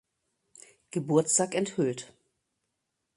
Geburtstag 0.89 1.53
enthüllt. 1.53 2.11